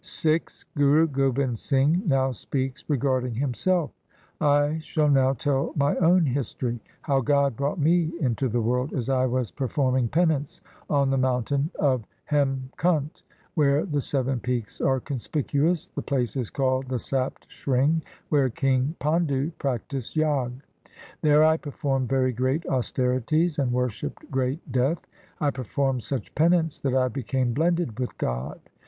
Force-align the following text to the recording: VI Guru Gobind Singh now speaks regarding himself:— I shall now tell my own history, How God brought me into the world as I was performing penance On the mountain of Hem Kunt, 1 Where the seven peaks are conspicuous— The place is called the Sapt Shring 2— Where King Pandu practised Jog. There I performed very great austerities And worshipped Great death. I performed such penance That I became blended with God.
VI 0.03 0.41
Guru 0.75 1.05
Gobind 1.05 1.59
Singh 1.59 2.01
now 2.07 2.31
speaks 2.31 2.83
regarding 2.87 3.35
himself:— 3.35 3.91
I 4.41 4.79
shall 4.79 5.07
now 5.09 5.33
tell 5.33 5.73
my 5.75 5.95
own 5.97 6.25
history, 6.25 6.79
How 7.03 7.21
God 7.21 7.55
brought 7.55 7.77
me 7.77 8.11
into 8.19 8.49
the 8.49 8.63
world 8.63 8.93
as 8.93 9.09
I 9.09 9.27
was 9.27 9.51
performing 9.51 10.07
penance 10.07 10.59
On 10.89 11.11
the 11.11 11.19
mountain 11.19 11.69
of 11.77 12.03
Hem 12.25 12.71
Kunt, 12.77 13.21
1 13.53 13.53
Where 13.53 13.85
the 13.85 14.01
seven 14.01 14.39
peaks 14.39 14.81
are 14.81 14.99
conspicuous— 14.99 15.89
The 15.95 16.01
place 16.01 16.35
is 16.35 16.49
called 16.49 16.87
the 16.87 16.97
Sapt 16.97 17.45
Shring 17.51 17.99
2— 17.99 18.05
Where 18.29 18.49
King 18.49 18.95
Pandu 18.99 19.51
practised 19.59 20.15
Jog. 20.15 20.63
There 21.21 21.43
I 21.43 21.57
performed 21.57 22.09
very 22.09 22.33
great 22.33 22.65
austerities 22.65 23.59
And 23.59 23.71
worshipped 23.71 24.31
Great 24.31 24.71
death. 24.71 25.05
I 25.39 25.51
performed 25.51 26.01
such 26.01 26.33
penance 26.33 26.79
That 26.79 26.95
I 26.95 27.07
became 27.07 27.53
blended 27.53 27.99
with 27.99 28.17
God. 28.17 28.59